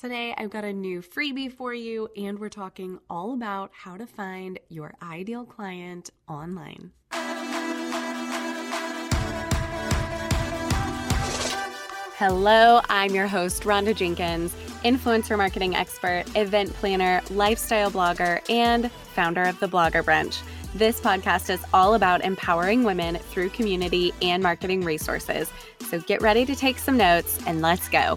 [0.00, 4.06] Today, I've got a new freebie for you, and we're talking all about how to
[4.06, 6.92] find your ideal client online.
[12.16, 19.42] Hello, I'm your host, Rhonda Jenkins, influencer marketing expert, event planner, lifestyle blogger, and founder
[19.42, 20.40] of the Blogger Brunch.
[20.74, 25.52] This podcast is all about empowering women through community and marketing resources.
[25.90, 28.16] So get ready to take some notes and let's go.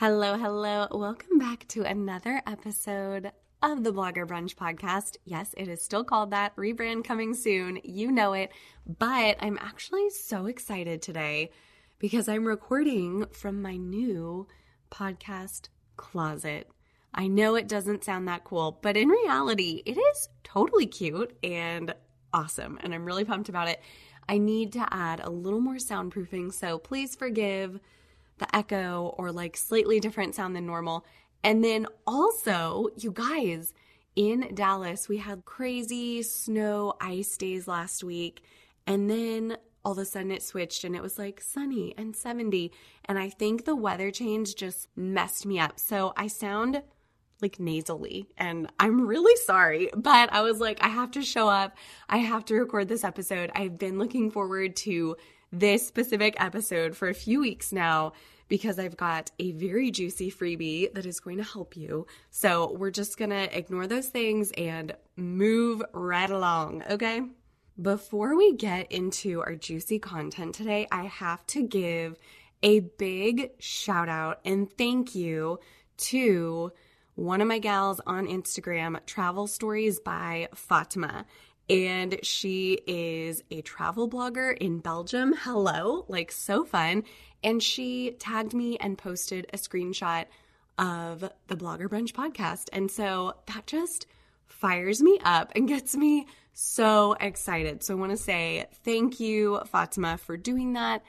[0.00, 0.86] Hello, hello.
[0.92, 5.16] Welcome back to another episode of the Blogger Brunch podcast.
[5.24, 6.54] Yes, it is still called that.
[6.54, 7.80] Rebrand coming soon.
[7.82, 8.52] You know it.
[8.86, 11.50] But I'm actually so excited today
[11.98, 14.46] because I'm recording from my new
[14.88, 15.66] podcast
[15.96, 16.70] closet.
[17.12, 21.92] I know it doesn't sound that cool, but in reality, it is totally cute and
[22.32, 22.78] awesome.
[22.84, 23.82] And I'm really pumped about it.
[24.28, 27.80] I need to add a little more soundproofing, so please forgive
[28.38, 31.04] the echo or like slightly different sound than normal.
[31.44, 33.74] And then also, you guys,
[34.16, 38.42] in Dallas, we had crazy snow ice days last week.
[38.86, 42.72] And then all of a sudden it switched and it was like sunny and 70.
[43.04, 45.78] And I think the weather change just messed me up.
[45.78, 46.82] So I sound
[47.40, 51.76] like nasally and I'm really sorry, but I was like, I have to show up.
[52.08, 53.50] I have to record this episode.
[53.54, 55.16] I've been looking forward to
[55.52, 58.12] this specific episode for a few weeks now
[58.48, 62.06] because I've got a very juicy freebie that is going to help you.
[62.30, 67.22] So we're just going to ignore those things and move right along, okay?
[67.80, 72.18] Before we get into our juicy content today, I have to give
[72.62, 75.60] a big shout out and thank you
[75.98, 76.72] to
[77.14, 81.26] one of my gals on Instagram, Travel Stories by Fatima
[81.68, 85.34] and she is a travel blogger in Belgium.
[85.38, 87.04] Hello, like so fun.
[87.44, 90.26] And she tagged me and posted a screenshot
[90.78, 92.68] of the Blogger Brunch podcast.
[92.72, 94.06] And so that just
[94.46, 97.84] fires me up and gets me so excited.
[97.84, 101.02] So I want to say thank you, Fatima, for doing that.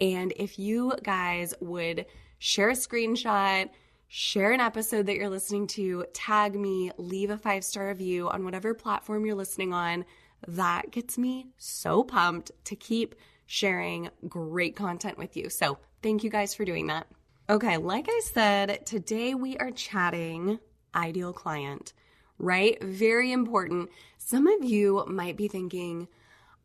[0.00, 2.06] And if you guys would
[2.38, 3.68] share a screenshot,
[4.16, 8.44] share an episode that you're listening to, tag me, leave a five star review on
[8.44, 10.04] whatever platform you're listening on.
[10.46, 13.16] That gets me so pumped to keep
[13.46, 15.50] sharing great content with you.
[15.50, 17.08] So, thank you guys for doing that.
[17.50, 20.60] Okay, like I said, today we are chatting
[20.94, 21.92] ideal client,
[22.38, 22.80] right?
[22.84, 23.90] Very important.
[24.18, 26.06] Some of you might be thinking,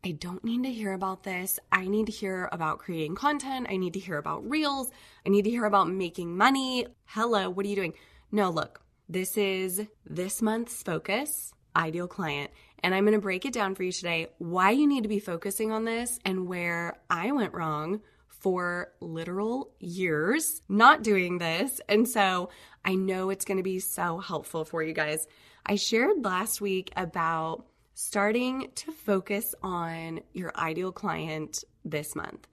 [0.02, 1.58] I don't need to hear about this.
[1.70, 3.66] I need to hear about creating content.
[3.68, 4.90] I need to hear about reels.
[5.26, 6.86] I need to hear about making money.
[7.04, 7.92] Hello, what are you doing?
[8.32, 8.80] No, look,
[9.10, 12.50] this is this month's focus, ideal client.
[12.82, 15.18] And I'm going to break it down for you today why you need to be
[15.18, 21.78] focusing on this and where I went wrong for literal years not doing this.
[21.90, 22.48] And so
[22.86, 25.26] I know it's going to be so helpful for you guys.
[25.66, 32.46] I shared last week about starting to focus on your ideal client this month.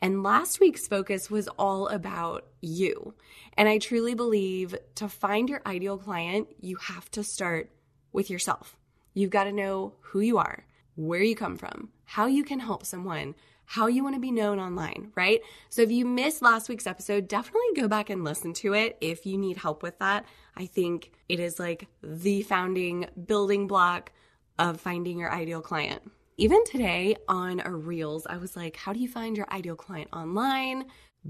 [0.00, 3.14] And last week's focus was all about you.
[3.56, 7.70] And I truly believe to find your ideal client, you have to start
[8.12, 8.76] with yourself.
[9.14, 10.66] You've got to know who you are,
[10.96, 14.58] where you come from, how you can help someone, how you want to be known
[14.58, 15.40] online, right?
[15.68, 19.24] So if you missed last week's episode, definitely go back and listen to it if
[19.24, 20.26] you need help with that.
[20.56, 24.12] I think it is like the founding building block
[24.62, 26.08] of finding your ideal client.
[26.36, 30.10] Even today on a Reels, I was like, how do you find your ideal client
[30.12, 30.84] online?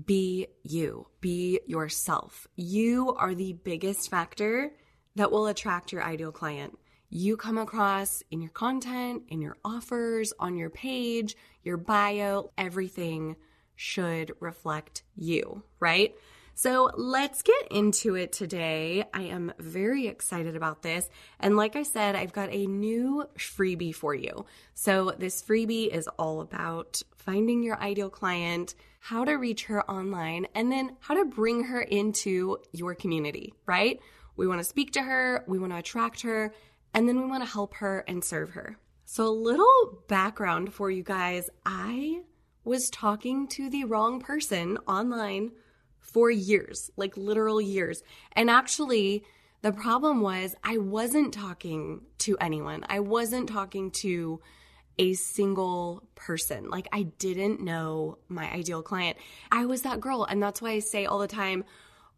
[0.04, 2.46] Be you, be yourself.
[2.56, 4.70] You are the biggest factor
[5.16, 6.78] that will attract your ideal client.
[7.08, 13.36] You come across in your content, in your offers, on your page, your bio, everything
[13.76, 16.14] should reflect you, right?
[16.54, 19.04] So let's get into it today.
[19.12, 21.08] I am very excited about this.
[21.40, 24.46] And like I said, I've got a new freebie for you.
[24.74, 30.46] So this freebie is all about finding your ideal client, how to reach her online,
[30.54, 34.00] and then how to bring her into your community, right?
[34.36, 36.52] We want to speak to her, we want to attract her,
[36.94, 38.76] and then we want to help her and serve her.
[39.04, 42.22] So, a little background for you guys I
[42.64, 45.52] was talking to the wrong person online
[46.12, 48.02] for years, like literal years.
[48.32, 49.24] And actually,
[49.62, 52.84] the problem was I wasn't talking to anyone.
[52.88, 54.40] I wasn't talking to
[54.98, 56.68] a single person.
[56.68, 59.16] Like I didn't know my ideal client.
[59.50, 60.24] I was that girl.
[60.24, 61.64] And that's why I say all the time,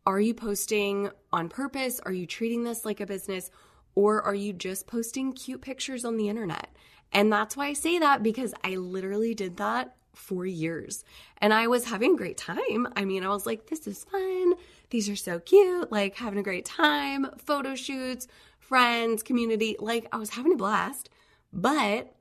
[0.06, 2.00] are you posting on purpose?
[2.00, 3.50] Are you treating this like a business?
[3.94, 6.68] Or are you just posting cute pictures on the internet?
[7.12, 11.04] And that's why I say that because I literally did that for years.
[11.38, 12.88] And I was having a great time.
[12.96, 14.54] I mean, I was like, this is fun.
[14.90, 15.90] These are so cute.
[15.90, 18.26] Like, having a great time, photo shoots,
[18.58, 19.76] friends, community.
[19.78, 21.10] Like, I was having a blast.
[21.52, 22.14] But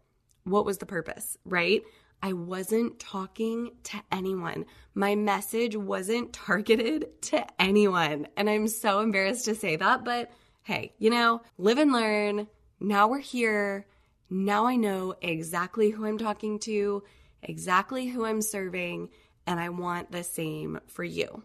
[0.44, 1.84] what was the purpose, right?
[2.22, 4.66] I wasn't talking to anyone.
[4.96, 8.28] My message wasn't targeted to anyone.
[8.38, 10.32] And I'm so embarrassed to say that, but
[10.64, 12.48] hey, you know, live and learn.
[12.80, 13.88] Now we're here.
[14.30, 17.04] Now I know exactly who I'm talking to,
[17.44, 19.10] exactly who I'm serving,
[19.46, 21.44] and I want the same for you.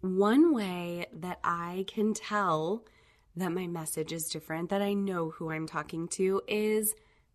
[0.00, 2.84] One way that I can tell
[3.36, 6.94] that my message is different, that I know who I'm talking to, is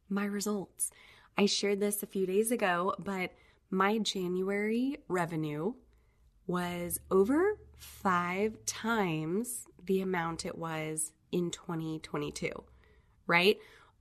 [0.10, 0.92] my results.
[1.38, 3.32] I shared this a few days ago, but
[3.70, 5.74] my January revenue
[6.46, 12.52] was over five times the amount it was in 2022,
[13.28, 13.58] right?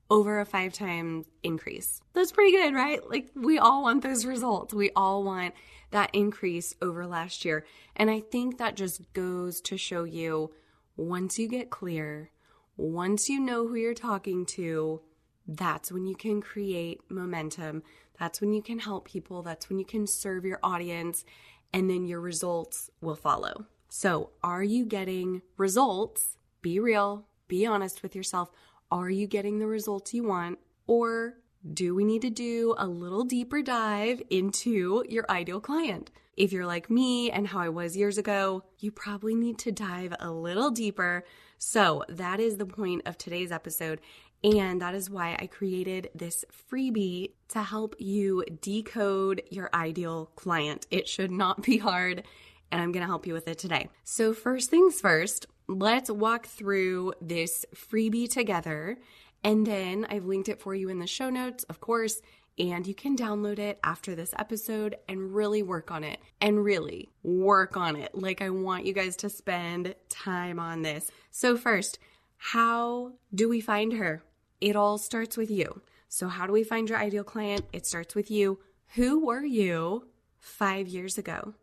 [0.08, 2.00] Over a five times increase.
[2.12, 3.00] That's pretty good, right?
[3.08, 4.73] Like, we all want those results.
[4.73, 5.55] We all want
[5.91, 7.64] that increase over last year.
[7.97, 10.53] And I think that just goes to show you
[10.97, 12.31] once you get clear,
[12.76, 15.00] once you know who you're talking to,
[15.47, 17.82] that's when you can create momentum.
[18.19, 19.43] That's when you can help people.
[19.43, 21.25] That's when you can serve your audience,
[21.73, 23.67] and then your results will follow.
[23.88, 26.37] So, are you getting results?
[26.61, 28.50] Be real, be honest with yourself.
[28.90, 30.58] Are you getting the results you want?
[30.86, 31.34] Or
[31.72, 36.12] do we need to do a little deeper dive into your ideal client?
[36.36, 40.14] If you're like me and how I was years ago, you probably need to dive
[40.20, 41.24] a little deeper.
[41.58, 44.00] So, that is the point of today's episode.
[44.44, 50.86] And that is why I created this freebie to help you decode your ideal client.
[50.90, 52.22] It should not be hard,
[52.70, 53.88] and I'm gonna help you with it today.
[54.04, 58.98] So, first things first, let's walk through this freebie together.
[59.44, 62.20] And then I've linked it for you in the show notes, of course,
[62.58, 66.20] and you can download it after this episode and really work on it.
[66.40, 68.14] And really work on it.
[68.14, 71.10] Like, I want you guys to spend time on this.
[71.30, 71.98] So, first,
[72.38, 74.22] how do we find her?
[74.60, 75.82] it all starts with you.
[76.08, 77.64] So, how do we find your ideal client?
[77.72, 78.60] It starts with you.
[78.94, 80.08] Who were you
[80.38, 81.54] five years ago?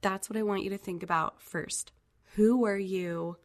[0.00, 1.92] That's what I want you to think about first.
[2.34, 3.36] Who were you?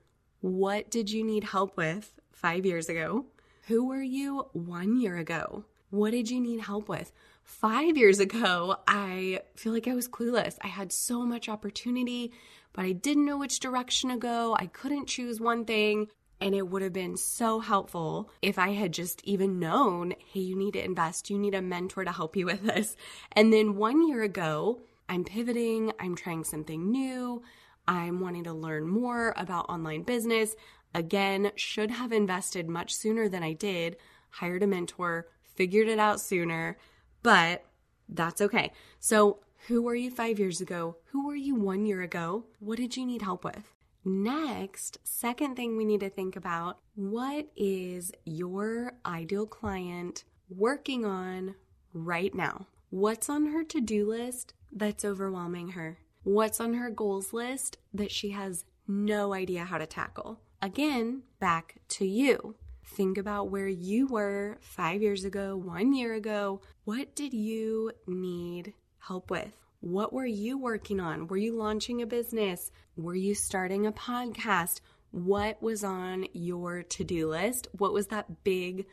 [0.41, 3.25] What did you need help with five years ago?
[3.67, 5.65] Who were you one year ago?
[5.89, 7.11] What did you need help with?
[7.43, 10.57] Five years ago, I feel like I was clueless.
[10.61, 12.33] I had so much opportunity,
[12.73, 14.55] but I didn't know which direction to go.
[14.59, 16.07] I couldn't choose one thing.
[16.39, 20.55] And it would have been so helpful if I had just even known, hey, you
[20.55, 22.95] need to invest, you need a mentor to help you with this.
[23.31, 27.41] And then one year ago, I'm pivoting, I'm trying something new,
[27.87, 30.55] I'm wanting to learn more about online business.
[30.93, 33.97] Again, should have invested much sooner than I did,
[34.29, 36.77] hired a mentor, figured it out sooner,
[37.23, 37.65] but
[38.09, 38.71] that's okay.
[38.99, 40.97] So, who were you five years ago?
[41.11, 42.45] Who were you one year ago?
[42.59, 43.73] What did you need help with?
[44.05, 51.55] Next, second thing we need to think about what is your ideal client working on
[51.93, 52.67] right now?
[52.89, 55.97] What's on her to do list that's overwhelming her?
[56.27, 60.41] What's on her goals list that she has no idea how to tackle?
[60.62, 62.56] Again, back to you.
[62.85, 66.59] Think about where you were five years ago, one year ago.
[66.83, 69.56] What did you need help with?
[69.79, 71.27] What were you working on?
[71.27, 72.71] Were you launching a business?
[72.97, 74.81] Were you starting a podcast?
[75.11, 77.69] What was on your to do list?
[77.71, 78.85] What was that big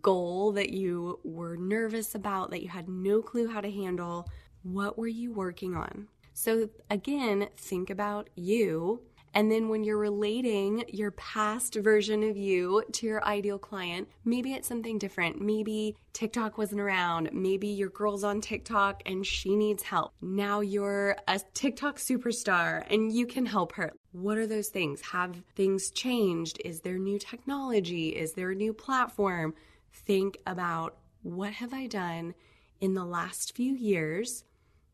[0.00, 4.26] goal that you were nervous about, that you had no clue how to handle?
[4.62, 6.08] What were you working on?
[6.40, 9.02] So, again, think about you
[9.34, 14.52] and then when you're relating your past version of you to your ideal client, maybe
[14.52, 15.40] it's something different.
[15.40, 17.30] Maybe TikTok wasn't around.
[17.32, 20.12] Maybe your girl's on TikTok and she needs help.
[20.22, 23.92] Now you're a TikTok superstar and you can help her.
[24.12, 25.00] What are those things?
[25.10, 26.62] Have things changed?
[26.64, 28.10] Is there new technology?
[28.10, 29.54] Is there a new platform?
[29.92, 32.34] Think about what have I done
[32.80, 34.44] in the last few years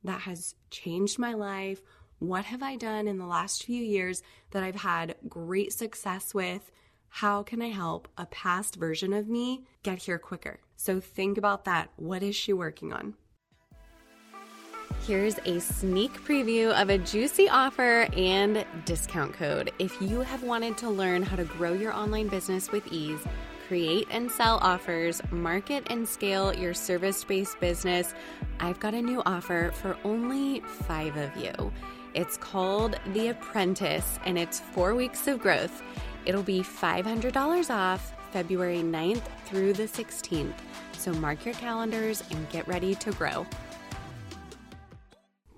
[0.05, 1.81] that has changed my life?
[2.19, 6.71] What have I done in the last few years that I've had great success with?
[7.09, 10.61] How can I help a past version of me get here quicker?
[10.77, 11.91] So think about that.
[11.97, 13.15] What is she working on?
[15.07, 19.71] Here's a sneak preview of a juicy offer and discount code.
[19.79, 23.21] If you have wanted to learn how to grow your online business with ease,
[23.67, 28.15] create and sell offers, market and scale your service based business,
[28.61, 31.73] I've got a new offer for only five of you.
[32.15, 35.83] It's called The Apprentice and it's four weeks of growth.
[36.27, 40.55] It'll be $500 off February 9th through the 16th.
[40.93, 43.47] So mark your calendars and get ready to grow.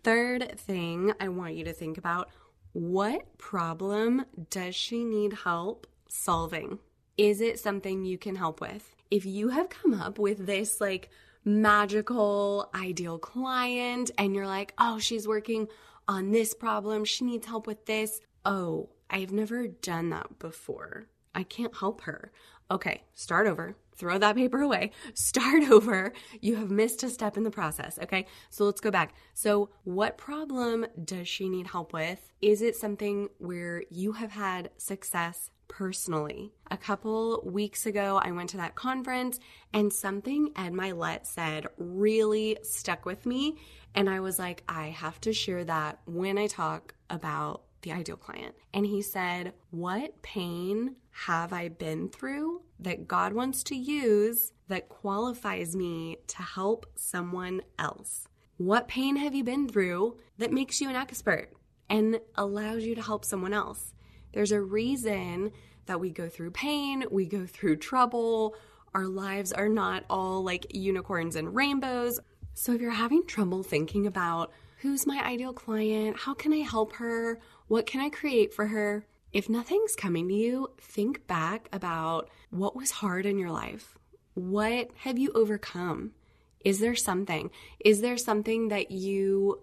[0.02, 2.30] third thing I want you to think about
[2.72, 6.78] what problem does she need help solving?
[7.16, 8.94] Is it something you can help with?
[9.10, 11.08] If you have come up with this like
[11.44, 15.68] magical ideal client and you're like, oh, she's working
[16.08, 18.20] on this problem, she needs help with this.
[18.44, 21.06] Oh, I've never done that before.
[21.34, 22.32] I can't help her.
[22.70, 23.76] Okay, start over.
[23.96, 24.90] Throw that paper away.
[25.14, 26.12] Start over.
[26.42, 27.98] You have missed a step in the process.
[28.02, 29.14] Okay, so let's go back.
[29.32, 32.30] So, what problem does she need help with?
[32.42, 36.52] Is it something where you have had success personally.
[36.70, 39.38] A couple weeks ago, I went to that conference
[39.74, 43.58] and something Ed Mylett said really stuck with me.
[43.94, 48.16] And I was like, I have to share that when I talk about the ideal
[48.16, 48.54] client.
[48.72, 54.88] And he said, What pain have I been through that God wants to use that
[54.88, 58.26] qualifies me to help someone else?
[58.56, 61.50] What pain have you been through that makes you an expert
[61.90, 63.92] and allows you to help someone else?
[64.36, 65.50] There's a reason
[65.86, 68.54] that we go through pain, we go through trouble.
[68.92, 72.20] Our lives are not all like unicorns and rainbows.
[72.52, 74.52] So if you're having trouble thinking about
[74.82, 79.06] who's my ideal client, how can I help her, what can I create for her?
[79.32, 83.96] If nothing's coming to you, think back about what was hard in your life.
[84.34, 86.12] What have you overcome?
[86.62, 87.50] Is there something?
[87.82, 89.62] Is there something that you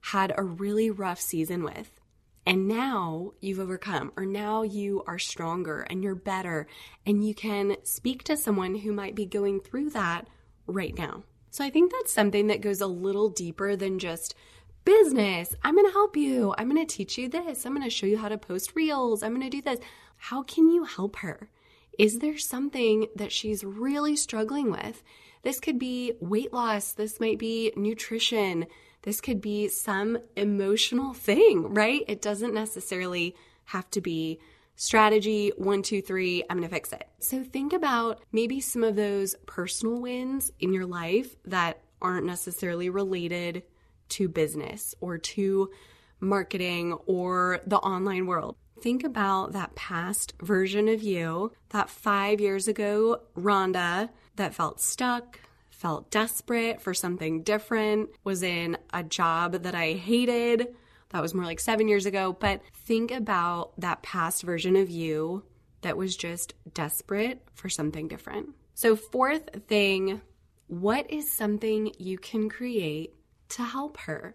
[0.00, 2.00] had a really rough season with?
[2.46, 6.66] And now you've overcome, or now you are stronger and you're better,
[7.06, 10.28] and you can speak to someone who might be going through that
[10.66, 11.24] right now.
[11.50, 14.34] So I think that's something that goes a little deeper than just
[14.84, 15.54] business.
[15.62, 16.54] I'm going to help you.
[16.58, 17.64] I'm going to teach you this.
[17.64, 19.22] I'm going to show you how to post reels.
[19.22, 19.78] I'm going to do this.
[20.16, 21.48] How can you help her?
[21.98, 25.02] Is there something that she's really struggling with?
[25.42, 26.92] This could be weight loss.
[26.92, 28.66] This might be nutrition.
[29.04, 32.02] This could be some emotional thing, right?
[32.08, 34.40] It doesn't necessarily have to be
[34.76, 37.06] strategy one, two, three, I'm gonna fix it.
[37.20, 42.90] So think about maybe some of those personal wins in your life that aren't necessarily
[42.90, 43.62] related
[44.10, 45.70] to business or to
[46.20, 48.56] marketing or the online world.
[48.80, 55.40] Think about that past version of you, that five years ago, Rhonda, that felt stuck,
[55.74, 60.68] felt desperate for something different, was in a job that I hated.
[61.10, 62.32] That was more like seven years ago.
[62.38, 65.44] But think about that past version of you
[65.82, 68.50] that was just desperate for something different.
[68.74, 70.20] So, fourth thing,
[70.66, 73.14] what is something you can create
[73.50, 74.34] to help her?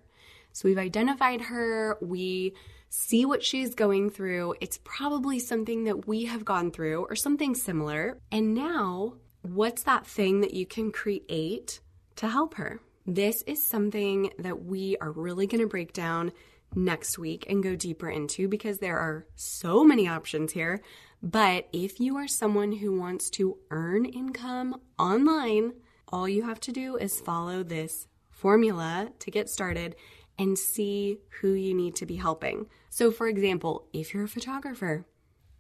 [0.53, 2.53] So, we've identified her, we
[2.89, 4.55] see what she's going through.
[4.61, 8.17] It's probably something that we have gone through or something similar.
[8.31, 11.79] And now what's that thing that you can create
[12.17, 12.79] to help her?
[13.05, 16.31] This is something that we are really going to break down
[16.75, 20.81] next week and go deeper into because there are so many options here.
[21.21, 25.73] But if you are someone who wants to earn income online,
[26.09, 29.95] all you have to do is follow this formula to get started
[30.37, 32.67] and see who you need to be helping.
[32.89, 35.05] So, for example, if you're a photographer,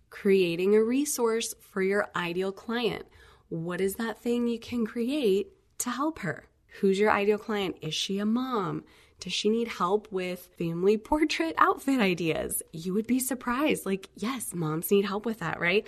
[0.09, 3.05] creating a resource for your ideal client
[3.49, 5.47] what is that thing you can create
[5.79, 6.45] to help her?
[6.79, 7.77] Who's your ideal client?
[7.81, 8.83] Is she a mom?
[9.19, 12.63] Does she need help with family portrait outfit ideas?
[12.71, 13.85] You would be surprised.
[13.85, 15.85] Like, yes, moms need help with that, right?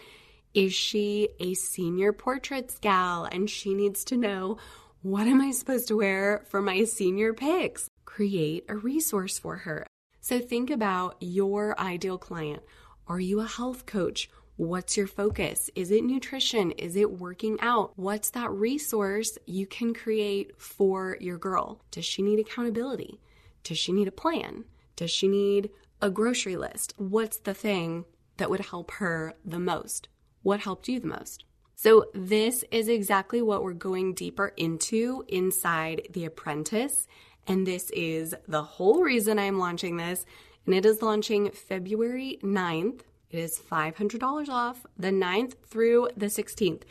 [0.53, 4.57] Is she a senior portraits gal and she needs to know
[5.01, 7.89] what am I supposed to wear for my senior pics?
[8.05, 9.87] Create a resource for her.
[10.19, 12.63] So think about your ideal client.
[13.07, 14.29] Are you a health coach?
[14.61, 15.71] What's your focus?
[15.73, 16.69] Is it nutrition?
[16.73, 17.93] Is it working out?
[17.95, 21.81] What's that resource you can create for your girl?
[21.89, 23.19] Does she need accountability?
[23.63, 24.65] Does she need a plan?
[24.95, 26.93] Does she need a grocery list?
[26.97, 28.05] What's the thing
[28.37, 30.09] that would help her the most?
[30.43, 31.43] What helped you the most?
[31.73, 37.07] So, this is exactly what we're going deeper into inside The Apprentice.
[37.47, 40.23] And this is the whole reason I'm launching this.
[40.67, 43.01] And it is launching February 9th.
[43.31, 46.83] It is $500 off the 9th through the 16th,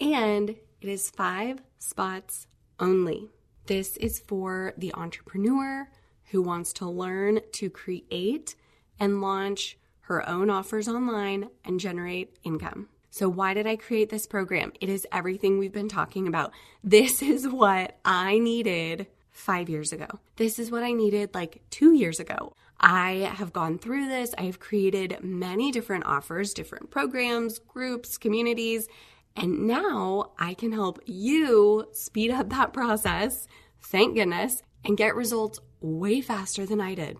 [0.00, 2.48] and it is five spots
[2.80, 3.30] only.
[3.66, 5.88] This is for the entrepreneur
[6.30, 8.56] who wants to learn to create
[8.98, 12.88] and launch her own offers online and generate income.
[13.10, 14.72] So, why did I create this program?
[14.80, 16.50] It is everything we've been talking about.
[16.82, 20.08] This is what I needed five years ago.
[20.36, 22.56] This is what I needed like two years ago.
[22.86, 24.34] I have gone through this.
[24.36, 28.88] I have created many different offers, different programs, groups, communities,
[29.34, 33.48] and now I can help you speed up that process,
[33.80, 37.16] thank goodness, and get results way faster than I did.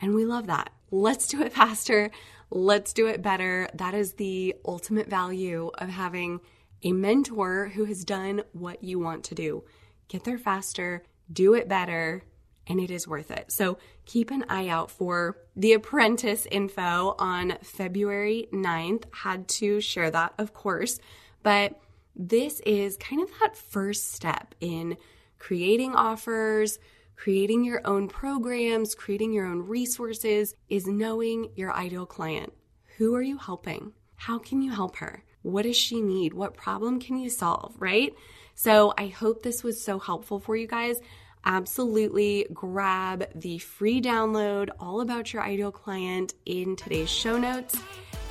[0.00, 0.70] And we love that.
[0.90, 2.10] Let's do it faster.
[2.50, 3.68] Let's do it better.
[3.74, 6.40] That is the ultimate value of having
[6.82, 9.62] a mentor who has done what you want to do.
[10.08, 12.24] Get there faster, do it better,
[12.66, 13.52] and it is worth it.
[13.52, 19.04] So keep an eye out for the apprentice info on February 9th.
[19.12, 20.98] Had to share that, of course,
[21.42, 21.80] but
[22.16, 24.96] this is kind of that first step in
[25.38, 26.78] creating offers,
[27.16, 32.52] creating your own programs, creating your own resources is knowing your ideal client.
[32.98, 33.92] Who are you helping?
[34.16, 35.24] How can you help her?
[35.42, 36.32] What does she need?
[36.32, 38.14] What problem can you solve, right?
[38.54, 41.00] So I hope this was so helpful for you guys.
[41.46, 47.78] Absolutely grab the free download all about your ideal client in today's show notes,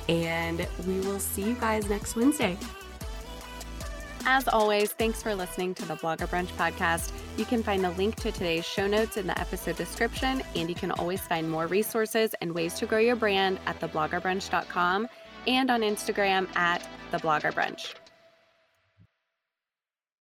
[0.08, 2.56] and we will see you guys next Wednesday.
[4.26, 7.12] As always, thanks for listening to the Blogger Brunch podcast.
[7.36, 10.74] You can find the link to today's show notes in the episode description, and you
[10.74, 15.08] can always find more resources and ways to grow your brand at thebloggerbrunch.com
[15.46, 17.94] and on Instagram at thebloggerbrunch.